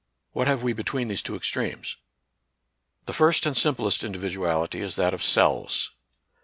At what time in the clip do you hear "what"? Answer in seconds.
0.31-0.47